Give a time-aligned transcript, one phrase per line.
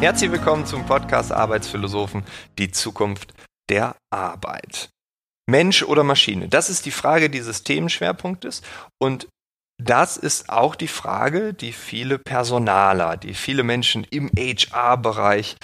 [0.00, 2.24] Herzlich willkommen zum Podcast Arbeitsphilosophen,
[2.58, 3.34] die Zukunft
[3.68, 4.88] der Arbeit.
[5.46, 6.48] Mensch oder Maschine?
[6.48, 8.62] Das ist die Frage dieses Themenschwerpunktes
[8.98, 9.28] und
[9.78, 15.56] das ist auch die Frage, die viele Personaler, die viele Menschen im HR-Bereich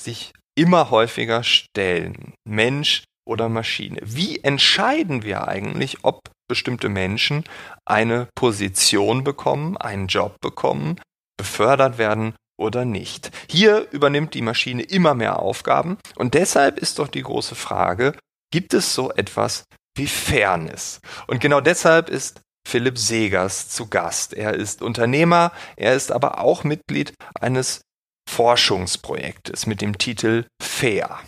[0.00, 2.32] sich immer häufiger stellen.
[2.48, 4.00] Mensch oder Maschine?
[4.04, 7.44] Wie entscheiden wir eigentlich, ob bestimmte Menschen
[7.84, 10.98] eine Position bekommen, einen Job bekommen,
[11.36, 13.30] befördert werden oder nicht.
[13.50, 18.14] Hier übernimmt die Maschine immer mehr Aufgaben und deshalb ist doch die große Frage,
[18.50, 19.64] gibt es so etwas
[19.96, 21.00] wie Fairness?
[21.26, 24.34] Und genau deshalb ist Philipp Segers zu Gast.
[24.34, 27.82] Er ist Unternehmer, er ist aber auch Mitglied eines
[28.30, 31.20] Forschungsprojektes mit dem Titel Fair.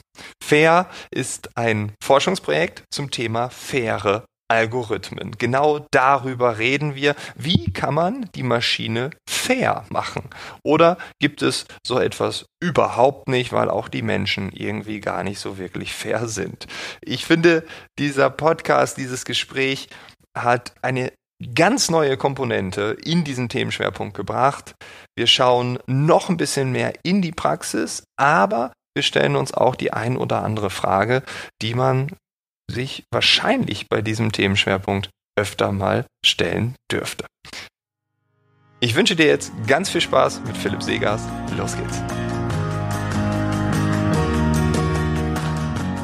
[0.42, 5.32] Fair ist ein Forschungsprojekt zum Thema faire Algorithmen.
[5.38, 7.14] Genau darüber reden wir.
[7.34, 10.30] Wie kann man die Maschine fair machen?
[10.62, 15.58] Oder gibt es so etwas überhaupt nicht, weil auch die Menschen irgendwie gar nicht so
[15.58, 16.66] wirklich fair sind?
[17.00, 17.64] Ich finde,
[17.98, 19.88] dieser Podcast, dieses Gespräch
[20.36, 21.12] hat eine
[21.54, 24.74] ganz neue Komponente in diesen Themenschwerpunkt gebracht.
[25.16, 29.92] Wir schauen noch ein bisschen mehr in die Praxis, aber wir stellen uns auch die
[29.92, 31.22] ein oder andere Frage,
[31.60, 32.12] die man
[32.70, 37.26] sich wahrscheinlich bei diesem Themenschwerpunkt öfter mal stellen dürfte.
[38.80, 41.22] Ich wünsche dir jetzt ganz viel Spaß mit Philipp Segers.
[41.56, 42.02] Los geht's.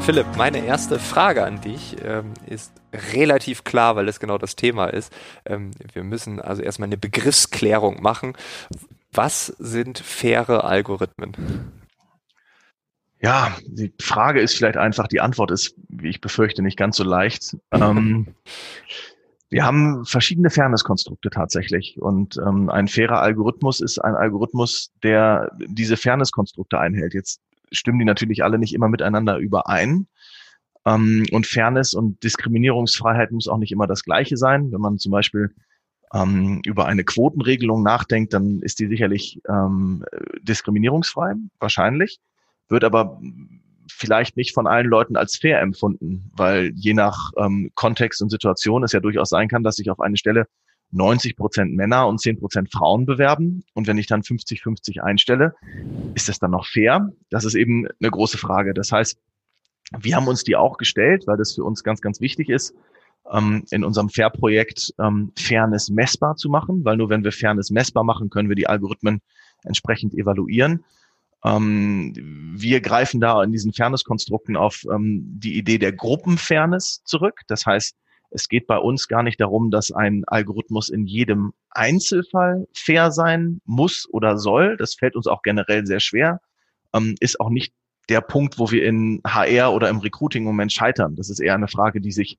[0.03, 2.73] Philipp, meine erste Frage an dich ähm, ist
[3.15, 5.13] relativ klar, weil es genau das Thema ist.
[5.45, 8.35] Ähm, wir müssen also erstmal eine Begriffsklärung machen.
[9.13, 11.73] Was sind faire Algorithmen?
[13.23, 17.05] Ja, die Frage ist vielleicht einfach, die Antwort ist, wie ich befürchte, nicht ganz so
[17.05, 17.57] leicht.
[17.71, 18.29] ähm,
[19.51, 22.01] wir haben verschiedene Fairness-Konstrukte tatsächlich.
[22.01, 27.13] Und ähm, ein fairer Algorithmus ist ein Algorithmus, der diese Fairness-Konstrukte einhält.
[27.13, 27.41] Jetzt
[27.73, 30.07] stimmen die natürlich alle nicht immer miteinander überein.
[30.87, 34.73] Ähm, und Fairness und Diskriminierungsfreiheit muss auch nicht immer das Gleiche sein.
[34.73, 35.55] Wenn man zum Beispiel
[36.15, 40.07] ähm, über eine Quotenregelung nachdenkt, dann ist die sicherlich ähm,
[40.43, 42.19] diskriminierungsfrei, wahrscheinlich
[42.71, 43.21] wird aber
[43.89, 48.83] vielleicht nicht von allen Leuten als fair empfunden, weil je nach ähm, Kontext und Situation
[48.85, 50.47] es ja durchaus sein kann, dass sich auf eine Stelle
[50.93, 53.63] 90 Prozent Männer und 10 Prozent Frauen bewerben.
[53.75, 55.55] Und wenn ich dann 50-50 einstelle,
[56.15, 57.13] ist das dann noch fair?
[57.31, 58.75] Das ist eben eine große Frage.
[58.75, 59.19] Das heißt,
[59.99, 62.75] wir haben uns die auch gestellt, weil das für uns ganz, ganz wichtig ist,
[63.31, 68.05] ähm, in unserem Fair-Projekt ähm, Fairness messbar zu machen, weil nur wenn wir Fairness messbar
[68.05, 69.21] machen, können wir die Algorithmen
[69.65, 70.85] entsprechend evaluieren.
[71.45, 72.13] Ähm,
[72.57, 77.41] wir greifen da in diesen Fairness-Konstrukten auf ähm, die Idee der Gruppenfairness zurück.
[77.49, 77.97] Das heißt,
[78.31, 83.61] es geht bei uns gar nicht darum, dass ein Algorithmus in jedem Einzelfall fair sein
[83.65, 84.77] muss oder soll.
[84.77, 86.41] Das fällt uns auch generell sehr schwer.
[86.95, 87.73] Ähm, ist auch nicht
[88.09, 91.17] der Punkt, wo wir in HR oder im Recruiting im Moment scheitern.
[91.17, 92.39] Das ist eher eine Frage, die sich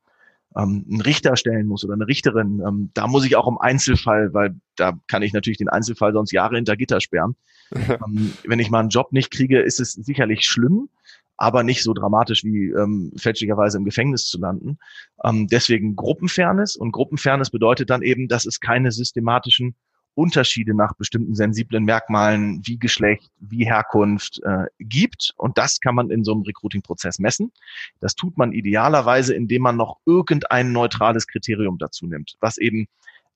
[0.58, 2.62] ähm, ein Richter stellen muss oder eine Richterin.
[2.66, 6.32] Ähm, da muss ich auch im Einzelfall, weil da kann ich natürlich den Einzelfall sonst
[6.32, 7.36] Jahre hinter Gitter sperren.
[7.72, 10.90] ähm, wenn ich mal einen Job nicht kriege, ist es sicherlich schlimm,
[11.38, 14.78] aber nicht so dramatisch wie ähm, fälschlicherweise im Gefängnis zu landen.
[15.24, 19.76] Ähm, deswegen Gruppenfairness und Gruppenfairness bedeutet dann eben, dass es keine systematischen
[20.16, 25.34] Unterschiede nach bestimmten sensiblen Merkmalen wie Geschlecht, wie Herkunft äh, gibt.
[25.38, 27.52] Und das kann man in so einem Recruiting-Prozess messen.
[28.00, 32.88] Das tut man idealerweise, indem man noch irgendein neutrales Kriterium dazu nimmt, was eben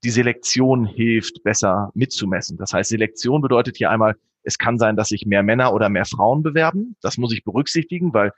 [0.03, 2.57] die Selektion hilft, besser mitzumessen.
[2.57, 6.05] Das heißt, Selektion bedeutet hier einmal, es kann sein, dass sich mehr Männer oder mehr
[6.05, 6.95] Frauen bewerben.
[7.01, 8.31] Das muss ich berücksichtigen, weil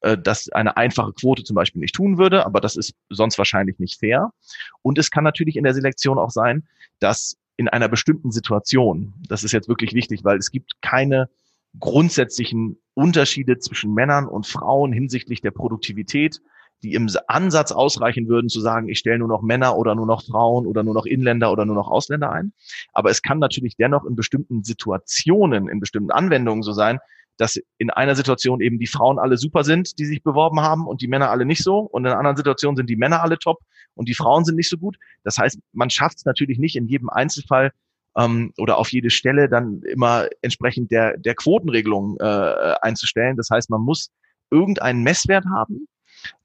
[0.00, 3.78] äh, das eine einfache Quote zum Beispiel nicht tun würde, aber das ist sonst wahrscheinlich
[3.78, 4.32] nicht fair.
[4.82, 6.66] Und es kann natürlich in der Selektion auch sein,
[6.98, 11.28] dass in einer bestimmten Situation, das ist jetzt wirklich wichtig, weil es gibt keine
[11.78, 16.40] grundsätzlichen Unterschiede zwischen Männern und Frauen hinsichtlich der Produktivität,
[16.82, 20.24] die im Ansatz ausreichen würden, zu sagen, ich stelle nur noch Männer oder nur noch
[20.24, 22.52] Frauen oder nur noch Inländer oder nur noch Ausländer ein.
[22.92, 26.98] Aber es kann natürlich dennoch in bestimmten Situationen, in bestimmten Anwendungen so sein,
[27.38, 31.00] dass in einer Situation eben die Frauen alle super sind, die sich beworben haben und
[31.00, 31.78] die Männer alle nicht so.
[31.78, 33.60] Und in einer anderen Situation sind die Männer alle top
[33.94, 34.96] und die Frauen sind nicht so gut.
[35.24, 37.72] Das heißt, man schafft es natürlich nicht in jedem Einzelfall
[38.16, 43.36] ähm, oder auf jede Stelle dann immer entsprechend der, der Quotenregelung äh, einzustellen.
[43.36, 44.10] Das heißt, man muss
[44.50, 45.88] irgendeinen Messwert haben,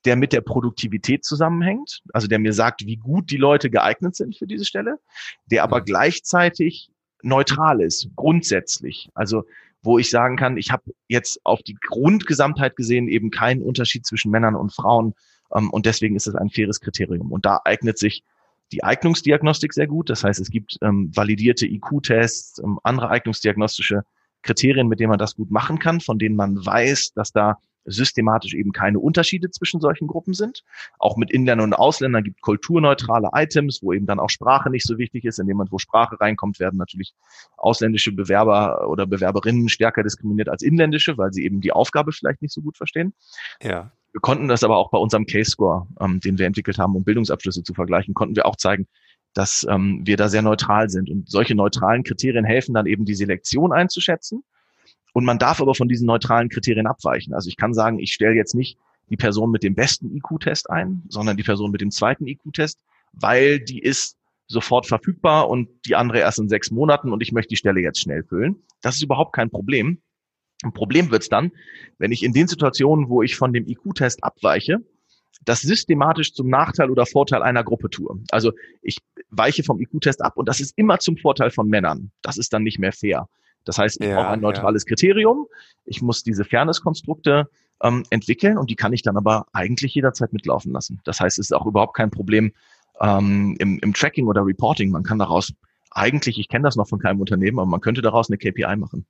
[0.06, 4.36] der mit der Produktivität zusammenhängt, also der mir sagt, wie gut die Leute geeignet sind
[4.38, 5.00] für diese Stelle,
[5.46, 6.90] der aber gleichzeitig
[7.22, 9.10] neutral ist, grundsätzlich.
[9.14, 9.44] Also
[9.84, 14.32] wo ich sagen kann, ich habe jetzt auf die Grundgesamtheit gesehen eben keinen Unterschied zwischen
[14.32, 15.14] Männern und Frauen
[15.50, 17.32] und deswegen ist es ein faires Kriterium.
[17.32, 18.24] Und da eignet sich
[18.72, 20.10] die Eignungsdiagnostik sehr gut.
[20.10, 24.04] Das heißt, es gibt ähm, validierte IQ-Tests, ähm, andere eignungsdiagnostische
[24.42, 27.58] Kriterien, mit denen man das gut machen kann, von denen man weiß, dass da
[27.88, 30.64] systematisch eben keine Unterschiede zwischen solchen Gruppen sind.
[31.00, 34.98] Auch mit Inländern und Ausländern gibt kulturneutrale Items, wo eben dann auch Sprache nicht so
[34.98, 35.40] wichtig ist.
[35.40, 37.14] In dem Moment, wo Sprache reinkommt, werden natürlich
[37.56, 42.54] ausländische Bewerber oder Bewerberinnen stärker diskriminiert als inländische, weil sie eben die Aufgabe vielleicht nicht
[42.54, 43.14] so gut verstehen.
[43.62, 43.92] Ja.
[44.14, 47.64] Wir konnten das aber auch bei unserem Case-Score, ähm, den wir entwickelt haben, um Bildungsabschlüsse
[47.64, 48.88] zu vergleichen, konnten wir auch zeigen,
[49.34, 51.10] dass ähm, wir da sehr neutral sind.
[51.10, 54.44] Und solche neutralen Kriterien helfen dann eben, die Selektion einzuschätzen
[55.18, 57.34] und man darf aber von diesen neutralen Kriterien abweichen.
[57.34, 58.78] Also ich kann sagen, ich stelle jetzt nicht
[59.10, 62.84] die Person mit dem besten IQ-Test ein, sondern die Person mit dem zweiten IQ-Test,
[63.14, 64.16] weil die ist
[64.48, 68.00] sofort verfügbar und die andere erst in sechs Monaten und ich möchte die Stelle jetzt
[68.00, 68.58] schnell füllen.
[68.82, 70.04] Das ist überhaupt kein Problem.
[70.64, 71.52] Ein Problem wird es dann,
[71.98, 74.80] wenn ich in den Situationen, wo ich von dem IQ-Test abweiche,
[75.46, 78.20] das systematisch zum Nachteil oder Vorteil einer Gruppe tue.
[78.32, 78.52] Also
[78.82, 78.98] ich
[79.30, 82.12] weiche vom IQ-Test ab und das ist immer zum Vorteil von Männern.
[82.22, 83.28] Das ist dann nicht mehr fair.
[83.66, 84.90] Das heißt, ich ja, brauche ein neutrales ja.
[84.90, 85.48] Kriterium.
[85.86, 87.50] Ich muss diese Fairness-Konstrukte
[87.84, 91.02] ähm, entwickeln und die kann ich dann aber eigentlich jederzeit mitlaufen lassen.
[91.04, 92.54] Das heißt, es ist auch überhaupt kein Problem
[93.02, 94.90] ähm, im, im Tracking oder Reporting.
[94.90, 95.54] Man kann daraus
[95.92, 99.06] eigentlich, ich kenne das noch von keinem Unternehmen, aber man könnte daraus eine KPI machen.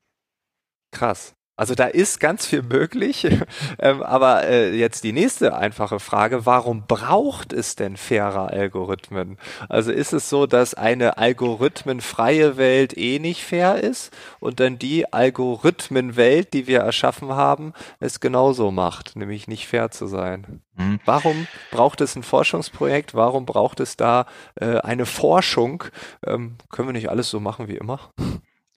[0.92, 1.38] Krass.
[1.60, 3.28] Also da ist ganz viel möglich.
[3.80, 9.38] ähm, aber äh, jetzt die nächste einfache Frage, warum braucht es denn faire Algorithmen?
[9.68, 15.12] Also ist es so, dass eine algorithmenfreie Welt eh nicht fair ist und dann die
[15.12, 20.62] Algorithmenwelt, die wir erschaffen haben, es genauso macht, nämlich nicht fair zu sein?
[20.76, 21.00] Mhm.
[21.06, 23.16] Warum braucht es ein Forschungsprojekt?
[23.16, 24.28] Warum braucht es da
[24.62, 25.86] äh, eine Forschung?
[26.24, 28.12] Ähm, können wir nicht alles so machen wie immer?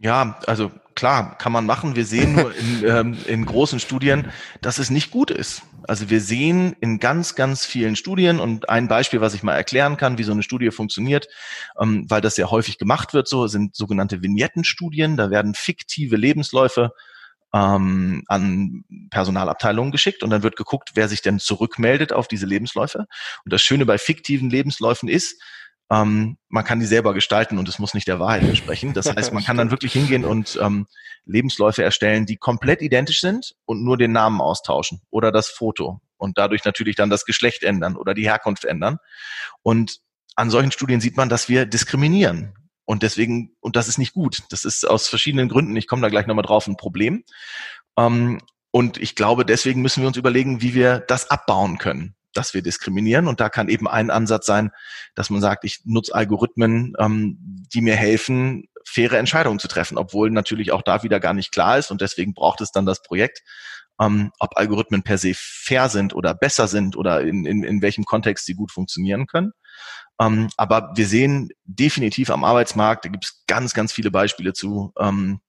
[0.03, 1.95] Ja, also klar, kann man machen.
[1.95, 4.33] Wir sehen nur in, ähm, in großen Studien,
[4.63, 5.63] dass es nicht gut ist.
[5.87, 9.99] Also wir sehen in ganz, ganz vielen Studien und ein Beispiel, was ich mal erklären
[9.99, 11.29] kann, wie so eine Studie funktioniert,
[11.79, 15.19] ähm, weil das sehr häufig gemacht wird, so sind sogenannte Vignettenstudien.
[15.19, 16.93] Da werden fiktive Lebensläufe
[17.53, 23.01] ähm, an Personalabteilungen geschickt und dann wird geguckt, wer sich denn zurückmeldet auf diese Lebensläufe.
[23.45, 25.43] Und das Schöne bei fiktiven Lebensläufen ist,
[25.91, 28.93] ähm, man kann die selber gestalten und es muss nicht der Wahrheit entsprechen.
[28.95, 30.87] Das heißt, man kann dann wirklich hingehen und ähm,
[31.25, 36.39] Lebensläufe erstellen, die komplett identisch sind und nur den Namen austauschen oder das Foto und
[36.39, 38.99] dadurch natürlich dann das Geschlecht ändern oder die Herkunft ändern.
[39.63, 39.99] Und
[40.37, 42.55] an solchen Studien sieht man, dass wir diskriminieren.
[42.85, 44.43] Und deswegen, und das ist nicht gut.
[44.51, 47.25] Das ist aus verschiedenen Gründen, ich komme da gleich nochmal drauf, ein Problem.
[47.97, 48.41] Ähm,
[48.71, 52.63] und ich glaube, deswegen müssen wir uns überlegen, wie wir das abbauen können dass wir
[52.63, 53.27] diskriminieren.
[53.27, 54.71] Und da kann eben ein Ansatz sein,
[55.15, 57.37] dass man sagt, ich nutze Algorithmen, ähm,
[57.73, 61.79] die mir helfen, faire Entscheidungen zu treffen, obwohl natürlich auch da wieder gar nicht klar
[61.79, 61.91] ist.
[61.91, 63.43] Und deswegen braucht es dann das Projekt,
[64.01, 68.05] ähm, ob Algorithmen per se fair sind oder besser sind oder in, in, in welchem
[68.05, 69.53] Kontext sie gut funktionieren können.
[70.21, 74.93] Ähm, aber wir sehen definitiv am Arbeitsmarkt, da gibt es ganz, ganz viele Beispiele zu,
[74.99, 75.41] ähm,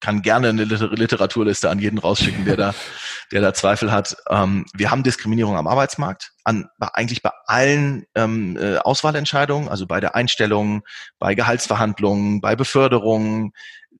[0.00, 2.74] kann gerne eine Literaturliste an jeden rausschicken, der da,
[3.34, 4.16] der da Zweifel hat.
[4.30, 10.00] Ähm, wir haben Diskriminierung am Arbeitsmarkt, an, eigentlich bei allen ähm, äh, Auswahlentscheidungen, also bei
[10.00, 10.82] der Einstellung,
[11.18, 13.52] bei Gehaltsverhandlungen, bei Beförderungen.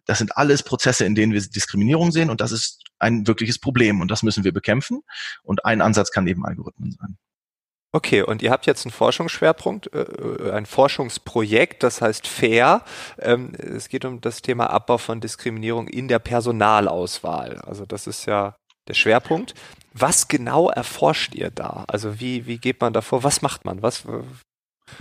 [0.07, 4.01] Das sind alles Prozesse, in denen wir Diskriminierung sehen und das ist ein wirkliches Problem
[4.01, 5.03] und das müssen wir bekämpfen.
[5.43, 7.19] Und ein Ansatz kann eben Algorithmen sein.
[7.91, 12.83] Okay, und ihr habt jetzt einen Forschungsschwerpunkt, äh, äh, ein Forschungsprojekt, das heißt FAIR.
[13.19, 17.59] Ähm, es geht um das Thema Abbau von Diskriminierung in der Personalauswahl.
[17.59, 18.57] Also das ist ja
[18.89, 19.55] der Schwerpunkt.
[19.93, 21.85] Was genau erforscht ihr da?
[21.87, 23.23] Also wie, wie geht man da vor?
[23.23, 23.83] Was macht man?
[23.83, 24.05] Was,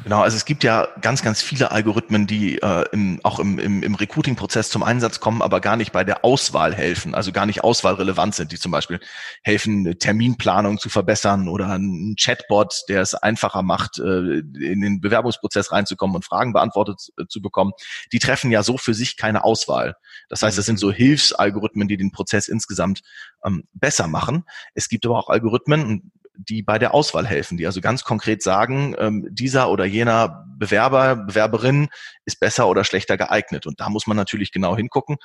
[0.04, 3.84] Genau, also es gibt ja ganz, ganz viele Algorithmen, die äh, im, auch im, im,
[3.84, 7.66] im Recruiting-Prozess zum Einsatz kommen, aber gar nicht bei der Auswahl helfen, also gar nicht
[7.66, 9.02] auswahlrelevant sind, die zum Beispiel
[9.44, 15.74] helfen, Terminplanung zu verbessern oder ein Chatbot, der es einfacher macht, äh, in den Bewerbungsprozess
[15.74, 17.74] reinzukommen und Fragen beantwortet äh, zu bekommen.
[18.13, 19.96] Die treffen ja so für sich keine Auswahl.
[20.30, 23.02] Das heißt, das sind so Hilfsalgorithmen, die den Prozess insgesamt
[23.46, 24.46] ähm, besser machen.
[24.75, 28.96] Es gibt aber auch Algorithmen, die bei der Auswahl helfen, die also ganz konkret sagen,
[28.98, 31.90] ähm, dieser oder jener Bewerber, Bewerberin
[32.25, 33.66] ist besser oder schlechter geeignet.
[33.66, 35.18] Und da muss man natürlich genau hingucken,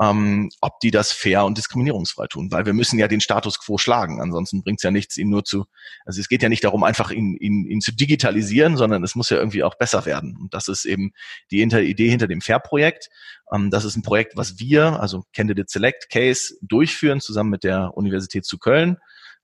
[0.00, 3.78] ähm, ob die das fair und diskriminierungsfrei tun, weil wir müssen ja den Status quo
[3.78, 4.20] schlagen.
[4.20, 5.64] Ansonsten bringt es ja nichts, ihn nur zu,
[6.04, 9.30] also es geht ja nicht darum, einfach ihn, ihn, ihn zu digitalisieren, sondern es muss
[9.30, 10.36] ja irgendwie auch besser werden.
[10.40, 11.12] Und das ist eben
[11.50, 13.08] die Idee hinter dem Fair-Projekt.
[13.52, 17.96] Ähm, das ist ein Projekt, was wir, also Candidate Select Case, durchführen, zusammen mit der
[17.96, 18.98] Universität zu Köln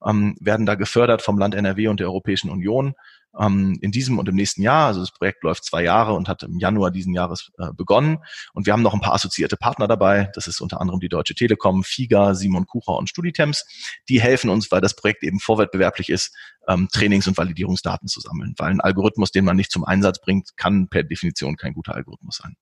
[0.06, 2.94] ähm, werden da gefördert vom Land NRW und der Europäischen Union
[3.38, 4.88] ähm, in diesem und im nächsten Jahr.
[4.88, 8.18] Also das Projekt läuft zwei Jahre und hat im Januar diesen Jahres äh, begonnen.
[8.52, 10.30] Und wir haben noch ein paar assoziierte Partner dabei.
[10.34, 13.64] Das ist unter anderem die Deutsche Telekom, FIGA, Simon Kucher und Studitems.
[14.08, 16.34] Die helfen uns, weil das Projekt eben vorwettbewerblich ist,
[16.68, 18.54] ähm, Trainings- und Validierungsdaten zu sammeln.
[18.58, 22.36] Weil ein Algorithmus, den man nicht zum Einsatz bringt, kann per Definition kein guter Algorithmus
[22.36, 22.56] sein.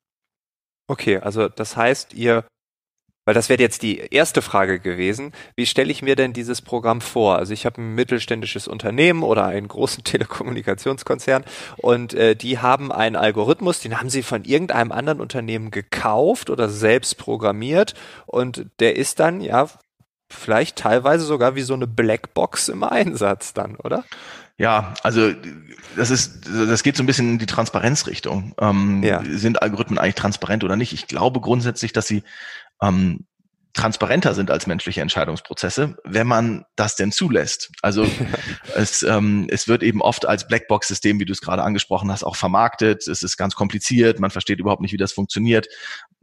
[0.90, 2.44] Okay, also das heißt, ihr
[3.28, 5.32] Weil das wäre jetzt die erste Frage gewesen.
[5.54, 7.36] Wie stelle ich mir denn dieses Programm vor?
[7.36, 11.44] Also ich habe ein mittelständisches Unternehmen oder einen großen Telekommunikationskonzern
[11.76, 16.70] und äh, die haben einen Algorithmus, den haben sie von irgendeinem anderen Unternehmen gekauft oder
[16.70, 17.92] selbst programmiert
[18.24, 19.68] und der ist dann ja
[20.30, 24.04] vielleicht teilweise sogar wie so eine Blackbox im Einsatz dann, oder?
[24.56, 25.32] Ja, also
[25.96, 28.54] das ist, das geht so ein bisschen in die Transparenzrichtung.
[28.58, 29.22] Ähm, ja.
[29.24, 30.92] Sind Algorithmen eigentlich transparent oder nicht?
[30.92, 32.24] Ich glaube grundsätzlich, dass sie
[32.82, 33.26] ähm,
[33.74, 37.70] transparenter sind als menschliche Entscheidungsprozesse, wenn man das denn zulässt.
[37.80, 38.04] Also
[38.74, 42.36] es, ähm, es wird eben oft als Blackbox-System, wie du es gerade angesprochen hast, auch
[42.36, 43.06] vermarktet.
[43.06, 45.68] Es ist ganz kompliziert, man versteht überhaupt nicht, wie das funktioniert.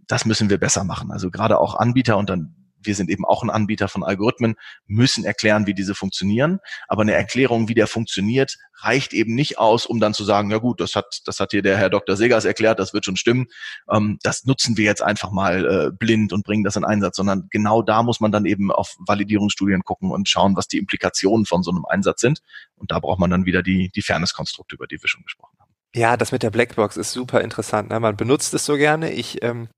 [0.08, 1.12] Das müssen wir besser machen.
[1.12, 4.56] Also gerade auch Anbieter und dann wir sind eben auch ein Anbieter von Algorithmen,
[4.88, 6.60] müssen erklären, wie diese funktionieren.
[6.88, 10.58] Aber eine Erklärung, wie der funktioniert, reicht eben nicht aus, um dann zu sagen, ja
[10.58, 12.16] gut, das hat, das hat hier der Herr Dr.
[12.16, 13.48] Segers erklärt, das wird schon stimmen.
[13.90, 17.48] Ähm, das nutzen wir jetzt einfach mal äh, blind und bringen das in Einsatz, sondern
[17.50, 21.64] genau da muss man dann eben auf Validierungsstudien gucken und schauen, was die Implikationen von
[21.64, 22.42] so einem Einsatz sind.
[22.76, 25.65] Und da braucht man dann wieder die, die Fairness-Konstrukte, über die wir schon gesprochen haben.
[25.96, 27.90] Ja, das mit der Blackbox ist super interessant.
[27.90, 28.02] Ne?
[28.02, 29.14] Man benutzt es so gerne.
[29.14, 29.70] Ich ähm,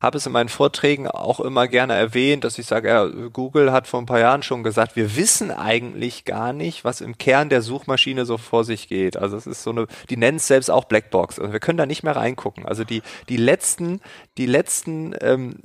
[0.00, 3.88] habe es in meinen Vorträgen auch immer gerne erwähnt, dass ich sage, ja, Google hat
[3.88, 7.60] vor ein paar Jahren schon gesagt, wir wissen eigentlich gar nicht, was im Kern der
[7.60, 9.16] Suchmaschine so vor sich geht.
[9.16, 11.40] Also es ist so eine, die nennen es selbst auch Blackbox.
[11.40, 12.64] Also wir können da nicht mehr reingucken.
[12.66, 14.00] Also die, die letzten,
[14.38, 15.56] die letzten ähm,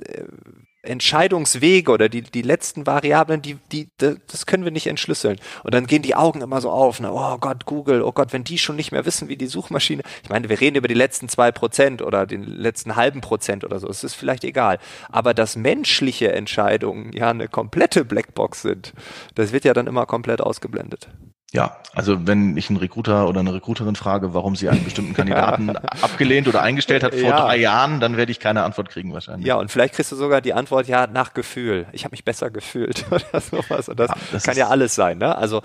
[0.82, 5.38] Entscheidungswege oder die, die letzten Variablen, die, die, das können wir nicht entschlüsseln.
[5.62, 7.12] Und dann gehen die Augen immer so auf, ne?
[7.12, 10.30] oh Gott, Google, oh Gott, wenn die schon nicht mehr wissen, wie die Suchmaschine, ich
[10.30, 13.88] meine, wir reden über die letzten zwei Prozent oder den letzten halben Prozent oder so,
[13.88, 14.78] es ist vielleicht egal.
[15.10, 18.94] Aber dass menschliche Entscheidungen ja eine komplette Blackbox sind,
[19.34, 21.08] das wird ja dann immer komplett ausgeblendet.
[21.52, 25.70] Ja, also wenn ich einen Recruiter oder eine Recruiterin frage, warum sie einen bestimmten Kandidaten
[26.02, 27.40] abgelehnt oder eingestellt hat vor ja.
[27.40, 29.48] drei Jahren, dann werde ich keine Antwort kriegen wahrscheinlich.
[29.48, 31.86] Ja, und vielleicht kriegst du sogar die Antwort, ja, nach Gefühl.
[31.92, 33.88] Ich habe mich besser gefühlt oder sowas.
[33.88, 35.36] Und das, ja, das kann ja alles sein, ne?
[35.36, 35.62] Also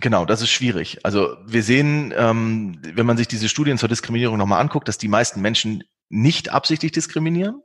[0.00, 0.98] Genau, das ist schwierig.
[1.04, 5.08] Also wir sehen, ähm, wenn man sich diese Studien zur Diskriminierung nochmal anguckt, dass die
[5.08, 7.62] meisten Menschen nicht absichtlich diskriminieren.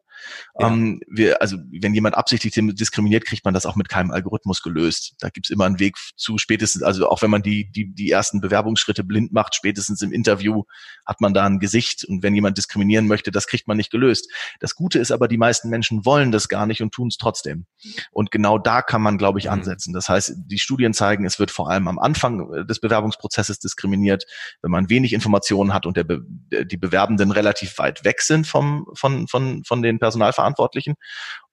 [0.60, 0.68] Ja.
[0.68, 5.16] Ähm, wir, also wenn jemand absichtlich diskriminiert, kriegt man das auch mit keinem Algorithmus gelöst.
[5.20, 8.42] Da gibt's immer einen Weg zu spätestens, also auch wenn man die, die, die ersten
[8.42, 10.64] Bewerbungsschritte blind macht, spätestens im Interview
[11.06, 14.30] hat man da ein Gesicht und wenn jemand diskriminieren möchte, das kriegt man nicht gelöst.
[14.60, 17.66] Das Gute ist aber, die meisten Menschen wollen das gar nicht und tun es trotzdem.
[18.12, 19.52] Und genau da kann man, glaube ich, mhm.
[19.52, 19.94] ansetzen.
[19.94, 24.26] Das heißt, die Studien zeigen, es wird vor allem am Anfang des Bewerbungsprozesses diskriminiert,
[24.62, 29.28] wenn man wenig Informationen hat und der die Bewerbenden relativ weit weg sind vom, von,
[29.28, 30.96] von, von den Personalverantwortlichen.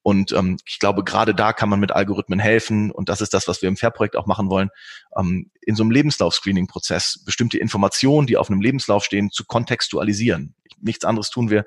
[0.02, 2.90] Und ähm, ich glaube, gerade da kann man mit Algorithmen helfen.
[2.90, 4.70] Und das ist das, was wir im Fair-Projekt auch machen wollen,
[5.16, 10.54] ähm, in so einem Lebenslauf-Screening-Prozess bestimmte Informationen, die auf einem Lebenslauf stehen, zu kontextualisieren.
[10.80, 11.64] Nichts anderes tun wir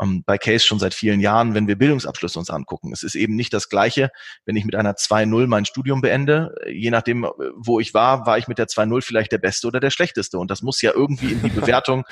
[0.00, 2.92] ähm, bei Case schon seit vielen Jahren, wenn wir Bildungsabschlüsse uns angucken.
[2.92, 4.10] Es ist eben nicht das Gleiche,
[4.44, 6.54] wenn ich mit einer 2.0 mein Studium beende.
[6.68, 7.26] Je nachdem,
[7.56, 10.38] wo ich war, war ich mit der 2.0 vielleicht der Beste oder der Schlechteste.
[10.38, 12.04] Und das muss ja irgendwie in die Bewertung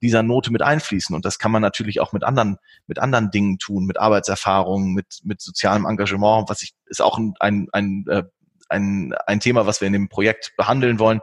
[0.00, 1.14] dieser Note mit einfließen.
[1.14, 5.20] Und das kann man natürlich auch mit anderen, mit anderen Dingen tun, mit Arbeitserfahrung, mit,
[5.24, 8.22] mit sozialem Engagement, was ich, ist auch ein, ein, ein äh,
[8.68, 11.20] ein, ein Thema, was wir in dem Projekt behandeln wollen,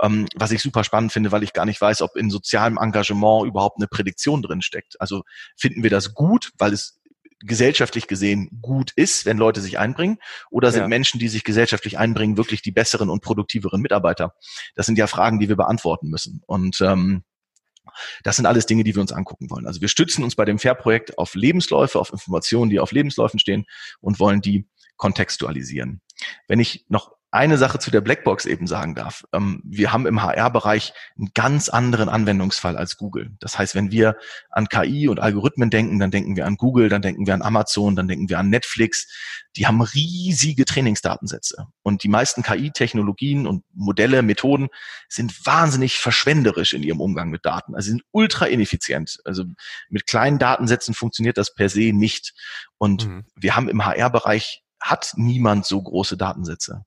[0.00, 3.46] ähm, was ich super spannend finde, weil ich gar nicht weiß, ob in sozialem Engagement
[3.46, 5.00] überhaupt eine Prädiktion drin steckt.
[5.00, 5.22] Also
[5.56, 7.00] finden wir das gut, weil es
[7.42, 10.18] gesellschaftlich gesehen gut ist, wenn Leute sich einbringen?
[10.50, 10.88] Oder sind ja.
[10.88, 14.34] Menschen, die sich gesellschaftlich einbringen, wirklich die besseren und produktiveren Mitarbeiter?
[14.74, 16.42] Das sind ja Fragen, die wir beantworten müssen.
[16.46, 17.24] Und ähm,
[18.22, 19.66] das sind alles Dinge, die wir uns angucken wollen.
[19.66, 23.64] Also wir stützen uns bei dem Fair-Projekt auf Lebensläufe, auf Informationen, die auf Lebensläufen stehen
[24.00, 24.68] und wollen die
[25.00, 26.02] kontextualisieren.
[26.46, 29.24] Wenn ich noch eine Sache zu der Blackbox eben sagen darf.
[29.32, 33.30] Ähm, wir haben im HR-Bereich einen ganz anderen Anwendungsfall als Google.
[33.38, 34.16] Das heißt, wenn wir
[34.50, 37.94] an KI und Algorithmen denken, dann denken wir an Google, dann denken wir an Amazon,
[37.94, 39.06] dann denken wir an Netflix.
[39.56, 41.66] Die haben riesige Trainingsdatensätze.
[41.82, 44.68] Und die meisten KI-Technologien und Modelle, Methoden
[45.08, 47.76] sind wahnsinnig verschwenderisch in ihrem Umgang mit Daten.
[47.76, 49.20] Also sind ultra ineffizient.
[49.24, 49.44] Also
[49.88, 52.34] mit kleinen Datensätzen funktioniert das per se nicht.
[52.76, 53.24] Und mhm.
[53.36, 56.84] wir haben im HR-Bereich hat niemand so große Datensätze.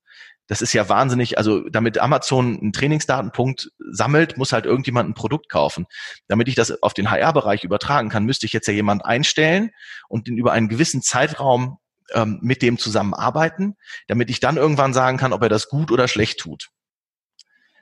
[0.47, 5.49] Das ist ja wahnsinnig, also damit Amazon einen Trainingsdatenpunkt sammelt, muss halt irgendjemand ein Produkt
[5.49, 5.85] kaufen.
[6.27, 9.71] Damit ich das auf den HR-Bereich übertragen kann, müsste ich jetzt ja jemand einstellen
[10.09, 11.77] und den über einen gewissen Zeitraum
[12.13, 16.09] ähm, mit dem zusammenarbeiten, damit ich dann irgendwann sagen kann, ob er das gut oder
[16.09, 16.69] schlecht tut.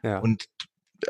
[0.03, 0.19] Ja.
[0.19, 0.45] Und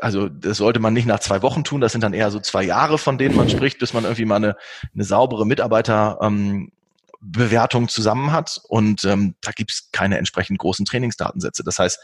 [0.00, 2.62] also das sollte man nicht nach zwei Wochen tun, das sind dann eher so zwei
[2.62, 4.56] Jahre, von denen man spricht, bis man irgendwie mal eine,
[4.94, 6.72] eine saubere Mitarbeiter ähm,
[7.24, 11.62] Bewertung zusammen hat und ähm, da gibt es keine entsprechend großen Trainingsdatensätze.
[11.62, 12.00] Das heißt,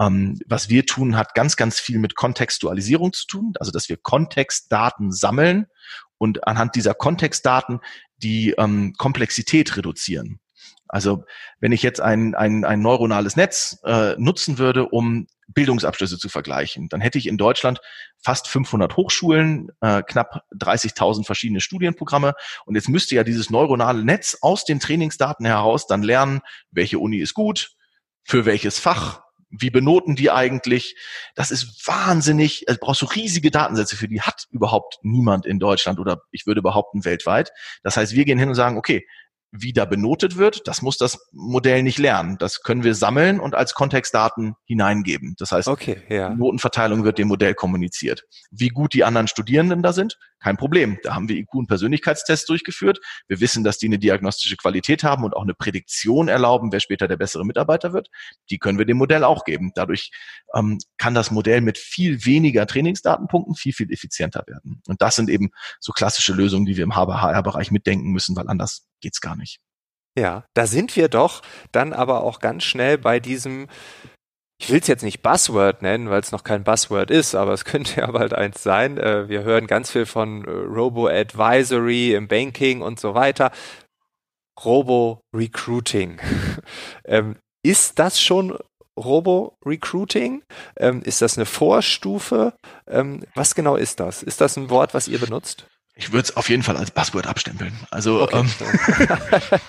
[0.00, 3.96] ähm, was wir tun, hat ganz, ganz viel mit Kontextualisierung zu tun, also dass wir
[3.96, 5.66] Kontextdaten sammeln
[6.18, 7.80] und anhand dieser Kontextdaten
[8.18, 10.40] die ähm, Komplexität reduzieren.
[10.88, 11.24] Also
[11.60, 16.88] wenn ich jetzt ein, ein, ein neuronales Netz äh, nutzen würde, um Bildungsabschlüsse zu vergleichen,
[16.88, 17.80] dann hätte ich in Deutschland
[18.22, 24.38] fast 500 Hochschulen, äh, knapp 30.000 verschiedene Studienprogramme und jetzt müsste ja dieses neuronale Netz
[24.40, 26.40] aus den Trainingsdaten heraus dann lernen,
[26.70, 27.70] welche Uni ist gut,
[28.24, 30.96] für welches Fach, wie benoten die eigentlich?
[31.34, 35.98] Das ist wahnsinnig, also brauchst du riesige Datensätze für die hat überhaupt niemand in Deutschland
[35.98, 37.52] oder ich würde behaupten weltweit.
[37.82, 39.06] Das heißt, wir gehen hin und sagen, okay,
[39.52, 42.36] wie da benotet wird, das muss das Modell nicht lernen.
[42.38, 45.34] Das können wir sammeln und als Kontextdaten hineingeben.
[45.38, 46.30] Das heißt, okay, ja.
[46.30, 48.24] Notenverteilung wird dem Modell kommuniziert.
[48.50, 50.98] Wie gut die anderen Studierenden da sind, kein Problem.
[51.02, 53.00] Da haben wir IQ- und Persönlichkeitstests durchgeführt.
[53.26, 57.08] Wir wissen, dass die eine diagnostische Qualität haben und auch eine Prädiktion erlauben, wer später
[57.08, 58.08] der bessere Mitarbeiter wird.
[58.50, 59.72] Die können wir dem Modell auch geben.
[59.74, 60.10] Dadurch
[60.54, 64.82] ähm, kann das Modell mit viel weniger Trainingsdatenpunkten viel, viel effizienter werden.
[64.86, 65.50] Und das sind eben
[65.80, 69.58] so klassische Lösungen, die wir im HR-Bereich mitdenken müssen, weil anders geht's gar nicht.
[70.18, 73.68] Ja, da sind wir doch dann aber auch ganz schnell bei diesem
[74.58, 77.64] ich will es jetzt nicht Buzzword nennen, weil es noch kein Buzzword ist, aber es
[77.66, 78.98] könnte ja bald eins sein.
[78.98, 83.52] Äh, wir hören ganz viel von äh, Robo-Advisory im Banking und so weiter.
[84.64, 86.18] Robo-Recruiting.
[87.04, 88.58] ähm, ist das schon
[88.98, 90.42] Robo-Recruiting?
[90.78, 92.54] Ähm, ist das eine Vorstufe?
[92.86, 94.22] Ähm, was genau ist das?
[94.22, 95.66] Ist das ein Wort, was ihr benutzt?
[95.98, 97.72] Ich würde es auf jeden Fall als Buzzword abstempeln.
[97.90, 98.44] Also okay.
[98.44, 99.60] ähm,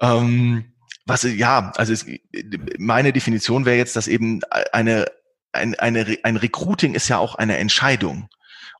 [0.00, 0.72] ähm
[1.06, 2.04] was ja, also es,
[2.78, 4.40] meine Definition wäre jetzt, dass eben
[4.72, 5.06] eine,
[5.52, 8.28] ein, eine, ein Recruiting ist ja auch eine Entscheidung.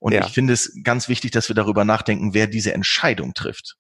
[0.01, 0.27] Und ja.
[0.27, 3.77] ich finde es ganz wichtig, dass wir darüber nachdenken, wer diese Entscheidung trifft.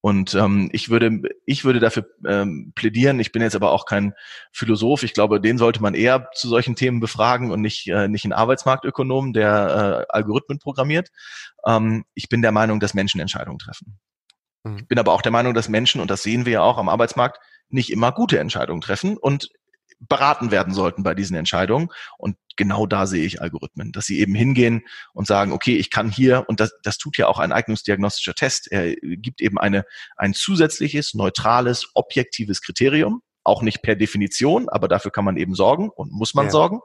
[0.00, 3.18] Und ähm, ich würde, ich würde dafür ähm, plädieren.
[3.18, 4.14] Ich bin jetzt aber auch kein
[4.52, 5.02] Philosoph.
[5.02, 8.32] Ich glaube, den sollte man eher zu solchen Themen befragen und nicht äh, nicht einen
[8.32, 11.08] Arbeitsmarktökonom, der äh, Algorithmen programmiert.
[11.66, 13.98] Ähm, ich bin der Meinung, dass Menschen Entscheidungen treffen.
[14.62, 14.78] Mhm.
[14.78, 16.88] Ich bin aber auch der Meinung, dass Menschen und das sehen wir ja auch am
[16.88, 19.48] Arbeitsmarkt nicht immer gute Entscheidungen treffen und
[20.00, 21.88] beraten werden sollten bei diesen Entscheidungen.
[22.18, 24.82] Und genau da sehe ich Algorithmen, dass sie eben hingehen
[25.12, 28.70] und sagen, okay, ich kann hier, und das, das tut ja auch ein eignungsdiagnostischer Test,
[28.70, 29.84] er gibt eben eine,
[30.16, 35.90] ein zusätzliches, neutrales, objektives Kriterium, auch nicht per Definition, aber dafür kann man eben sorgen
[35.90, 36.50] und muss man ja.
[36.50, 36.80] sorgen.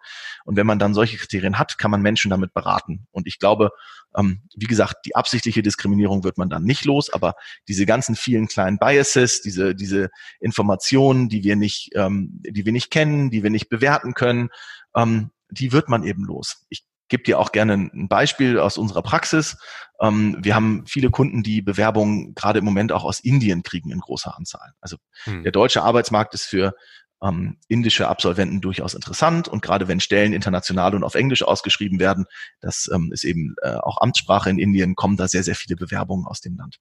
[0.45, 3.07] Und wenn man dann solche Kriterien hat, kann man Menschen damit beraten.
[3.11, 3.71] Und ich glaube,
[4.17, 7.35] ähm, wie gesagt, die absichtliche Diskriminierung wird man dann nicht los, aber
[7.67, 12.91] diese ganzen vielen kleinen Biases, diese, diese Informationen, die wir nicht, ähm, die wir nicht
[12.91, 14.49] kennen, die wir nicht bewerten können,
[14.95, 16.65] ähm, die wird man eben los.
[16.69, 19.57] Ich gebe dir auch gerne ein Beispiel aus unserer Praxis.
[19.99, 23.99] Ähm, wir haben viele Kunden, die Bewerbungen gerade im Moment auch aus Indien kriegen in
[23.99, 24.71] großer Anzahl.
[24.79, 25.43] Also hm.
[25.43, 26.73] der deutsche Arbeitsmarkt ist für
[27.21, 32.25] ähm, indische Absolventen durchaus interessant und gerade wenn Stellen international und auf Englisch ausgeschrieben werden,
[32.61, 36.25] das ähm, ist eben äh, auch Amtssprache in Indien, kommen da sehr, sehr viele Bewerbungen
[36.25, 36.77] aus dem Land.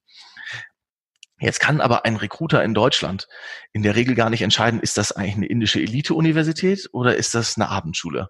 [1.38, 3.26] Jetzt kann aber ein Recruiter in Deutschland
[3.72, 7.56] in der Regel gar nicht entscheiden, ist das eigentlich eine indische Elite-Universität oder ist das
[7.56, 8.28] eine Abendschule?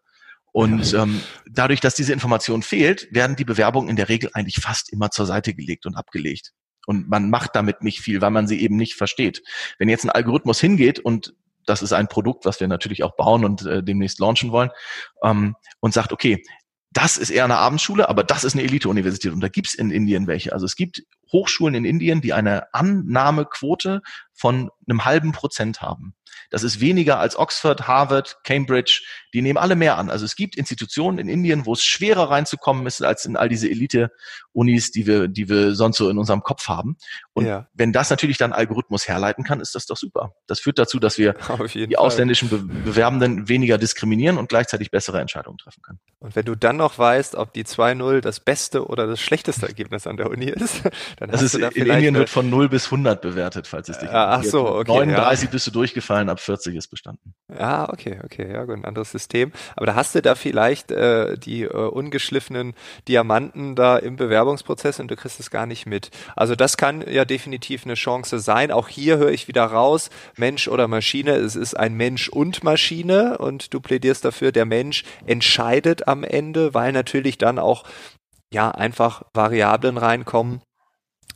[0.52, 4.92] Und ähm, dadurch, dass diese Information fehlt, werden die Bewerbungen in der Regel eigentlich fast
[4.92, 6.52] immer zur Seite gelegt und abgelegt.
[6.86, 9.42] Und man macht damit nicht viel, weil man sie eben nicht versteht.
[9.78, 11.34] Wenn jetzt ein Algorithmus hingeht und
[11.66, 14.70] das ist ein Produkt, was wir natürlich auch bauen und äh, demnächst launchen wollen,
[15.22, 16.42] ähm, und sagt, okay,
[16.92, 19.32] das ist eher eine Abendschule, aber das ist eine Elite-Universität.
[19.32, 20.52] Und da gibt's in Indien welche.
[20.52, 26.14] Also es gibt Hochschulen in Indien, die eine Annahmequote von einem halben Prozent haben.
[26.50, 29.02] Das ist weniger als Oxford, Harvard, Cambridge.
[29.32, 30.10] Die nehmen alle mehr an.
[30.10, 33.68] Also es gibt Institutionen in Indien, wo es schwerer reinzukommen ist als in all diese
[33.68, 36.96] Elite-Unis, die wir, die wir sonst so in unserem Kopf haben.
[37.32, 37.68] Und ja.
[37.74, 40.32] wenn das natürlich dann Algorithmus herleiten kann, ist das doch super.
[40.46, 41.34] Das führt dazu, dass wir
[41.74, 41.96] die Fall.
[41.96, 46.00] ausländischen Be Bewerbenden weniger diskriminieren und gleichzeitig bessere Entscheidungen treffen können.
[46.18, 50.06] Und wenn du dann noch weißt, ob die 2-0 das beste oder das schlechteste Ergebnis
[50.06, 50.82] an der Uni ist,
[51.20, 54.08] dann das ist, da in Indien wird von 0 bis 100 bewertet, falls es dich
[54.08, 54.90] äh, Ach so, okay.
[54.90, 55.50] 39 ja.
[55.50, 57.34] bist du durchgefallen, ab 40 ist bestanden.
[57.54, 59.52] Ja, okay, okay, ja gut, ein anderes System.
[59.76, 62.72] Aber da hast du da vielleicht äh, die äh, ungeschliffenen
[63.06, 66.10] Diamanten da im Bewerbungsprozess und du kriegst es gar nicht mit.
[66.36, 68.72] Also das kann ja definitiv eine Chance sein.
[68.72, 73.36] Auch hier höre ich wieder raus, Mensch oder Maschine, es ist ein Mensch und Maschine
[73.36, 77.84] und du plädierst dafür, der Mensch entscheidet am Ende, weil natürlich dann auch
[78.52, 80.62] ja einfach Variablen reinkommen,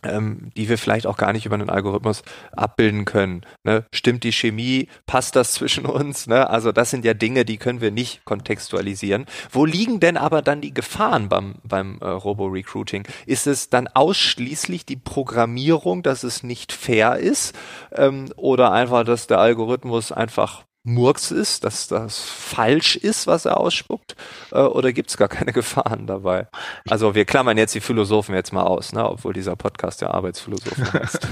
[0.04, 3.42] ähm, die wir vielleicht auch gar nicht über einen Algorithmus abbilden können.
[3.62, 3.84] Ne?
[3.92, 4.88] Stimmt die Chemie?
[5.06, 6.26] Passt das zwischen uns?
[6.26, 6.48] Ne?
[6.48, 9.26] Also das sind ja Dinge, die können wir nicht kontextualisieren.
[9.50, 13.04] Wo liegen denn aber dann die Gefahren beim, beim äh, Robo-Recruiting?
[13.26, 17.54] Ist es dann ausschließlich die Programmierung, dass es nicht fair ist?
[17.92, 23.58] Ähm, oder einfach, dass der Algorithmus einfach Murks ist, dass das falsch ist, was er
[23.58, 24.16] ausspuckt,
[24.52, 26.46] äh, oder gibt es gar keine Gefahren dabei?
[26.88, 29.08] Also wir klammern jetzt die Philosophen jetzt mal aus, ne?
[29.08, 31.28] obwohl dieser Podcast ja Arbeitsphilosophen heißt.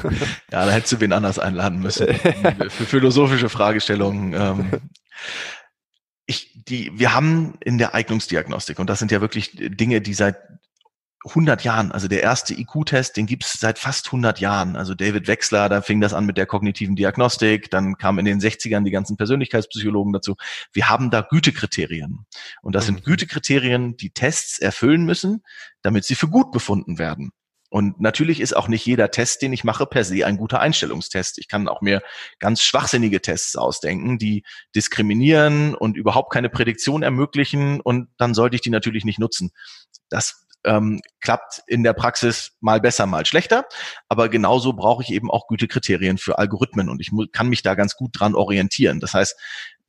[0.50, 2.08] ja, da hättest du wen anders einladen müssen
[2.68, 4.32] für philosophische Fragestellungen.
[4.32, 4.70] Ähm,
[6.24, 10.36] ich, die, wir haben in der Eignungsdiagnostik, und das sind ja wirklich Dinge, die seit
[11.24, 11.92] 100 Jahren.
[11.92, 14.76] Also der erste IQ-Test, den gibt's seit fast 100 Jahren.
[14.76, 18.40] Also David Wechsler, da fing das an mit der kognitiven Diagnostik, dann kamen in den
[18.40, 20.36] 60ern die ganzen Persönlichkeitspsychologen dazu.
[20.72, 22.26] Wir haben da Gütekriterien.
[22.62, 23.04] Und das sind mhm.
[23.04, 25.42] Gütekriterien, die Tests erfüllen müssen,
[25.82, 27.30] damit sie für gut befunden werden.
[27.72, 31.38] Und natürlich ist auch nicht jeder Test, den ich mache, per se ein guter Einstellungstest.
[31.38, 32.02] Ich kann auch mir
[32.38, 34.44] ganz schwachsinnige Tests ausdenken, die
[34.76, 37.80] diskriminieren und überhaupt keine Prädiktion ermöglichen.
[37.80, 39.52] Und dann sollte ich die natürlich nicht nutzen.
[40.10, 43.66] Das ähm, klappt in der Praxis mal besser, mal schlechter.
[44.08, 47.96] Aber genauso brauche ich eben auch Gütekriterien für Algorithmen und ich kann mich da ganz
[47.96, 49.00] gut dran orientieren.
[49.00, 49.36] Das heißt,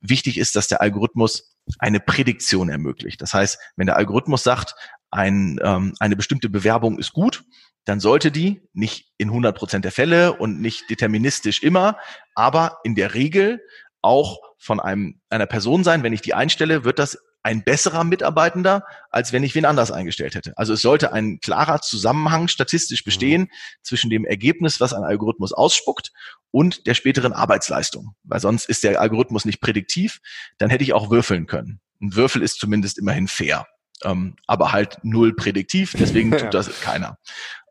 [0.00, 3.22] wichtig ist, dass der Algorithmus eine Prädiktion ermöglicht.
[3.22, 4.74] Das heißt, wenn der Algorithmus sagt,
[5.10, 7.44] ein, ähm, eine bestimmte Bewerbung ist gut,
[7.84, 11.98] dann sollte die nicht in 100 Prozent der Fälle und nicht deterministisch immer,
[12.34, 13.60] aber in der Regel
[14.02, 18.84] auch von einem, einer Person sein, wenn ich die einstelle, wird das ein besserer Mitarbeitender,
[19.10, 20.54] als wenn ich wen anders eingestellt hätte.
[20.56, 23.04] Also es sollte ein klarer Zusammenhang statistisch mhm.
[23.04, 23.48] bestehen mhm.
[23.82, 26.10] zwischen dem Ergebnis, was ein Algorithmus ausspuckt,
[26.50, 28.14] und der späteren Arbeitsleistung.
[28.22, 30.20] Weil sonst ist der Algorithmus nicht prädiktiv,
[30.58, 31.80] dann hätte ich auch würfeln können.
[32.00, 33.66] Ein Würfel ist zumindest immerhin fair,
[34.02, 37.18] ähm, aber halt null prädiktiv, deswegen tut das keiner.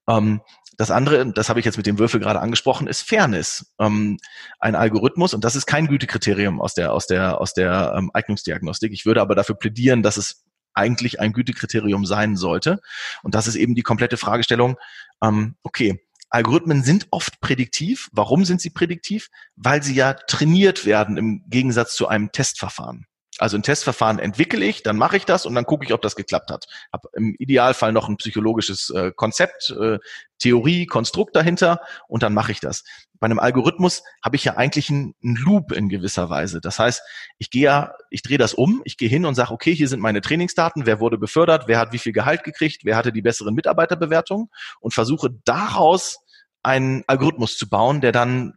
[0.08, 0.42] Ähm,
[0.78, 3.74] das andere, das habe ich jetzt mit dem Würfel gerade angesprochen, ist Fairness.
[3.80, 4.18] Ähm,
[4.60, 8.92] ein Algorithmus, und das ist kein Gütekriterium aus der, aus der, aus der ähm, Eignungsdiagnostik.
[8.92, 12.80] Ich würde aber dafür plädieren, dass es eigentlich ein Gütekriterium sein sollte.
[13.22, 14.78] Und das ist eben die komplette Fragestellung,
[15.22, 18.10] ähm, okay, Algorithmen sind oft prädiktiv.
[18.12, 19.30] Warum sind sie prädiktiv?
[19.56, 23.06] Weil sie ja trainiert werden im Gegensatz zu einem Testverfahren.
[23.40, 26.16] Also ein Testverfahren entwickle ich, dann mache ich das und dann gucke ich, ob das
[26.16, 26.66] geklappt hat.
[26.92, 30.00] Hab im Idealfall noch ein psychologisches äh, Konzept, äh,
[30.40, 32.84] Theorie, Konstrukt dahinter und dann mache ich das.
[33.20, 36.60] Bei einem Algorithmus habe ich ja eigentlich einen, einen Loop in gewisser Weise.
[36.60, 37.02] Das heißt,
[37.38, 40.02] ich gehe ja, ich drehe das um, ich gehe hin und sage, okay, hier sind
[40.02, 43.56] meine Trainingsdaten, wer wurde befördert, wer hat wie viel Gehalt gekriegt, wer hatte die besseren
[43.56, 44.50] Mitarbeiterbewertungen
[44.82, 46.20] und versuche daraus
[46.64, 48.54] einen Algorithmus zu bauen, der dann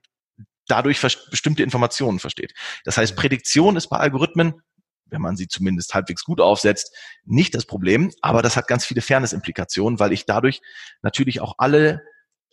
[0.68, 1.00] dadurch
[1.30, 2.54] bestimmte Informationen versteht.
[2.84, 4.62] Das heißt, Prädiktion ist bei Algorithmen
[5.08, 8.12] wenn man sie zumindest halbwegs gut aufsetzt, nicht das Problem.
[8.22, 10.60] Aber das hat ganz viele Fairness-Implikationen, weil ich dadurch
[11.02, 12.02] natürlich auch alle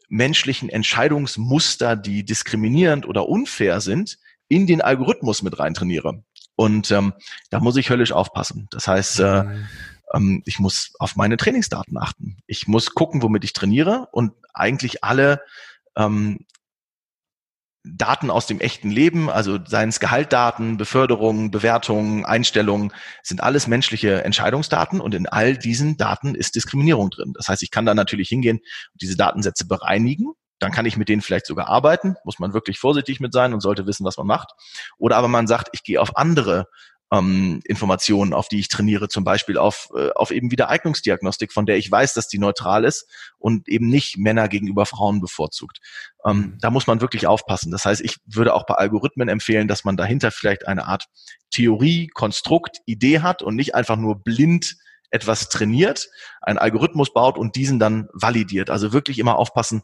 [0.09, 6.23] menschlichen Entscheidungsmuster, die diskriminierend oder unfair sind, in den Algorithmus mit reintrainiere.
[6.55, 7.13] Und ähm,
[7.49, 8.67] da muss ich höllisch aufpassen.
[8.69, 9.67] Das heißt, äh, mhm.
[10.13, 12.37] ähm, ich muss auf meine Trainingsdaten achten.
[12.45, 15.41] Ich muss gucken, womit ich trainiere und eigentlich alle
[15.95, 16.45] ähm,
[17.85, 22.93] Daten aus dem echten Leben, also seien es Gehaltdaten, Beförderungen, Bewertungen, Einstellungen,
[23.23, 27.33] sind alles menschliche Entscheidungsdaten und in all diesen Daten ist Diskriminierung drin.
[27.35, 30.33] Das heißt, ich kann da natürlich hingehen und diese Datensätze bereinigen.
[30.59, 33.59] Dann kann ich mit denen vielleicht sogar arbeiten, muss man wirklich vorsichtig mit sein und
[33.59, 34.51] sollte wissen, was man macht.
[34.97, 36.67] Oder aber man sagt, ich gehe auf andere
[37.13, 41.77] ähm, Informationen, auf die ich trainiere, zum Beispiel auf, äh, auf eben Wiedereignungsdiagnostik, von der
[41.77, 45.77] ich weiß, dass die neutral ist und eben nicht Männer gegenüber Frauen bevorzugt.
[46.25, 46.57] Ähm, mhm.
[46.59, 47.71] da muss man wirklich aufpassen.
[47.71, 51.05] Das heißt, ich würde auch bei Algorithmen empfehlen, dass man dahinter vielleicht eine Art
[51.51, 54.75] Theorie, Konstrukt, Idee hat und nicht einfach nur blind
[55.11, 56.09] etwas trainiert,
[56.41, 58.71] einen Algorithmus baut und diesen dann validiert.
[58.71, 59.83] Also wirklich immer aufpassen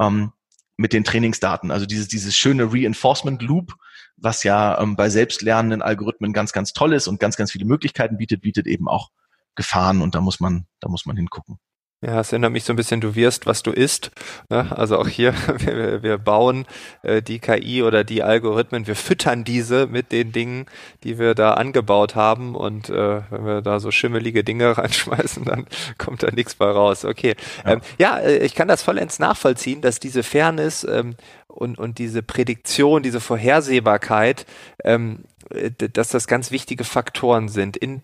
[0.00, 0.32] ähm,
[0.78, 1.70] mit den Trainingsdaten.
[1.70, 3.74] Also dieses, dieses schöne Reinforcement Loop,
[4.16, 8.16] was ja ähm, bei selbstlernenden Algorithmen ganz, ganz toll ist und ganz, ganz viele Möglichkeiten
[8.16, 9.10] bietet, bietet eben auch
[9.56, 11.58] Gefahren und da muss man, da muss man hingucken.
[12.00, 14.12] Ja, es erinnert mich so ein bisschen, du wirst, was du isst.
[14.50, 14.70] Ne?
[14.70, 16.64] Also auch hier, wir, wir bauen
[17.02, 20.66] äh, die KI oder die Algorithmen, wir füttern diese mit den Dingen,
[21.02, 22.54] die wir da angebaut haben.
[22.54, 25.66] Und äh, wenn wir da so schimmelige Dinge reinschmeißen, dann
[25.98, 27.04] kommt da nichts bei raus.
[27.04, 27.34] Okay.
[27.64, 31.16] Ja, ähm, ja äh, ich kann das vollends nachvollziehen, dass diese Fairness ähm,
[31.48, 34.46] und, und diese Prädiktion, diese Vorhersehbarkeit,
[34.84, 38.02] ähm, äh, dass das ganz wichtige Faktoren sind in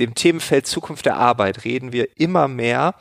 [0.00, 2.94] dem Themenfeld Zukunft der Arbeit reden wir immer mehr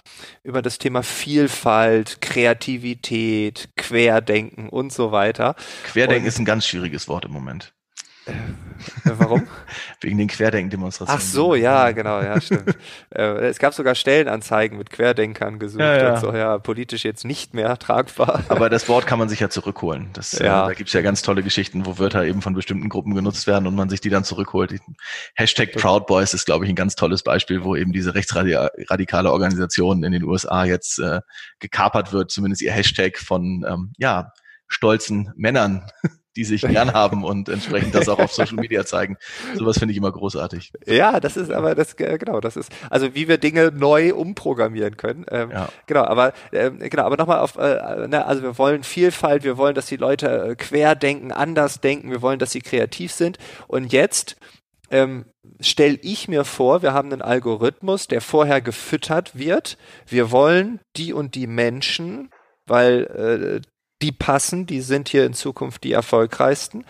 [0.44, 5.56] über das Thema Vielfalt, Kreativität, Querdenken und so weiter.
[5.86, 7.74] Querdenken und, ist ein ganz schwieriges Wort im Moment.
[8.26, 8.34] Äh,
[9.04, 9.48] warum?
[10.02, 11.20] Wegen den Querdenken-Demonstrationen.
[11.20, 12.76] Ach so, ja, genau, ja, stimmt.
[13.16, 16.14] äh, es gab sogar Stellenanzeigen mit Querdenkern gesucht ja, ja.
[16.14, 18.44] und so, ja, politisch jetzt nicht mehr tragbar.
[18.50, 20.10] Aber das Wort kann man sich ja zurückholen.
[20.14, 20.66] Das, äh, ja.
[20.66, 23.66] Äh, da gibt's ja ganz tolle Geschichten, wo Wörter eben von bestimmten Gruppen genutzt werden
[23.66, 24.80] und man sich die dann zurückholt.
[25.36, 30.04] Hashtag Proud Boys ist, glaube ich, ein ganz tolles Beispiel, wo eben diese rechtsradikale Organisation
[30.04, 31.22] in den USA jetzt äh,
[31.60, 34.32] gekapert wird, zumindest ihr Hashtag von, ähm, ja,
[34.68, 35.86] stolzen Männern
[36.36, 39.18] die sich gern haben und entsprechend das auch auf Social Media zeigen.
[39.56, 40.72] Sowas finde ich immer großartig.
[40.86, 45.26] Ja, das ist aber das genau, das ist also wie wir Dinge neu umprogrammieren können.
[45.30, 45.70] Ähm, ja.
[45.88, 49.76] Genau, aber ähm, genau, aber nochmal auf, äh, ne, also wir wollen Vielfalt, wir wollen,
[49.76, 53.38] dass die Leute äh, quer denken, anders denken, wir wollen, dass sie kreativ sind.
[53.68, 54.38] Und jetzt
[54.90, 55.26] ähm,
[55.60, 59.78] stelle ich mir vor, wir haben einen Algorithmus, der vorher gefüttert wird.
[60.08, 62.30] Wir wollen die und die Menschen,
[62.66, 63.68] weil äh,
[64.02, 66.86] die passen, die sind hier in Zukunft die erfolgreichsten.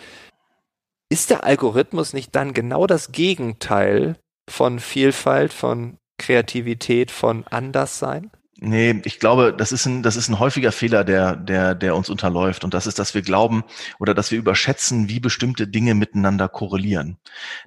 [1.10, 4.18] Ist der Algorithmus nicht dann genau das Gegenteil
[4.50, 8.32] von Vielfalt, von Kreativität, von Anderssein?
[8.64, 12.12] Nee, ich glaube, das ist ein, das ist ein häufiger Fehler, der, der, der uns
[12.12, 12.64] unterläuft.
[12.64, 13.64] Und das ist, dass wir glauben
[14.00, 17.18] oder dass wir überschätzen, wie bestimmte Dinge miteinander korrelieren.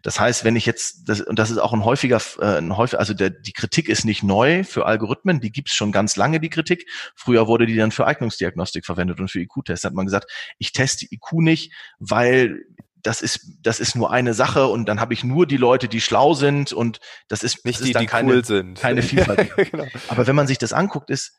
[0.02, 3.00] Das heißt, wenn ich jetzt, das, und das ist auch ein häufiger, äh, ein häufig,
[3.00, 6.48] also der, die Kritik ist nicht neu für Algorithmen, die gibt's schon ganz lange, die
[6.48, 6.88] Kritik.
[7.16, 11.06] Früher wurde die dann für Eignungsdiagnostik verwendet und für IQ-Tests hat man gesagt, ich teste
[11.10, 12.60] IQ nicht, weil
[13.04, 16.00] das ist, das ist nur eine Sache und dann habe ich nur die Leute, die
[16.00, 18.80] schlau sind und das ist nicht das die, ist die keine, cool sind.
[18.80, 19.54] Keine Vielfalt.
[19.70, 19.86] genau.
[20.08, 21.38] Aber wenn man sich das anguckt, ist,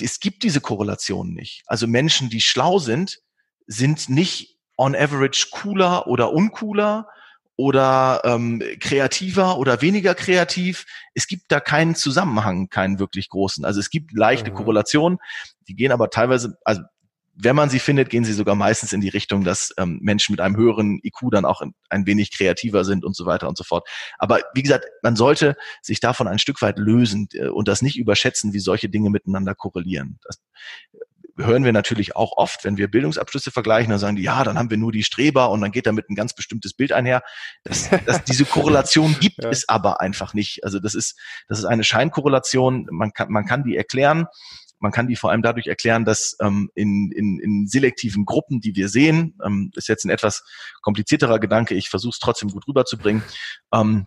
[0.00, 1.64] es gibt diese Korrelation nicht.
[1.66, 3.18] Also Menschen, die schlau sind,
[3.66, 7.08] sind nicht on average cooler oder uncooler
[7.56, 10.86] oder ähm, kreativer oder weniger kreativ.
[11.14, 13.64] Es gibt da keinen Zusammenhang, keinen wirklich großen.
[13.64, 14.54] Also es gibt leichte mhm.
[14.54, 15.18] Korrelationen,
[15.66, 16.82] die gehen aber teilweise, also
[17.42, 20.40] wenn man sie findet, gehen sie sogar meistens in die Richtung, dass ähm, Menschen mit
[20.40, 23.88] einem höheren IQ dann auch ein wenig kreativer sind und so weiter und so fort.
[24.18, 27.98] Aber wie gesagt, man sollte sich davon ein Stück weit lösen äh, und das nicht
[27.98, 30.18] überschätzen, wie solche Dinge miteinander korrelieren.
[30.24, 30.40] Das
[31.36, 34.70] hören wir natürlich auch oft, wenn wir Bildungsabschlüsse vergleichen, dann sagen die, ja, dann haben
[34.70, 37.22] wir nur die Streber und dann geht damit ein ganz bestimmtes Bild einher.
[37.64, 39.50] Das, das, diese Korrelation gibt ja.
[39.50, 40.64] es aber einfach nicht.
[40.64, 42.86] Also das ist, das ist eine Scheinkorrelation.
[42.90, 44.26] Man kann, man kann die erklären.
[44.80, 48.74] Man kann die vor allem dadurch erklären, dass ähm, in, in, in selektiven Gruppen, die
[48.74, 50.42] wir sehen, ähm, ist jetzt ein etwas
[50.82, 53.22] komplizierterer Gedanke, ich versuche es trotzdem gut rüberzubringen,
[53.72, 54.06] ähm,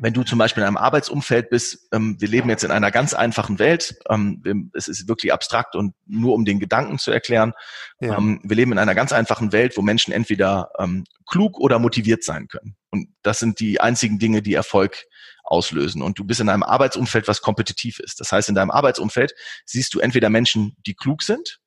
[0.00, 3.14] wenn du zum Beispiel in einem Arbeitsumfeld bist, ähm, wir leben jetzt in einer ganz
[3.14, 7.52] einfachen Welt, ähm, es ist wirklich abstrakt und nur um den Gedanken zu erklären,
[8.00, 8.16] ja.
[8.16, 12.24] ähm, wir leben in einer ganz einfachen Welt, wo Menschen entweder ähm, klug oder motiviert
[12.24, 12.76] sein können.
[12.90, 15.04] Und das sind die einzigen Dinge, die Erfolg
[15.44, 16.02] auslösen.
[16.02, 18.20] Und du bist in einem Arbeitsumfeld, was kompetitiv ist.
[18.20, 19.32] Das heißt, in deinem Arbeitsumfeld
[19.64, 21.58] siehst du entweder Menschen, die klug sind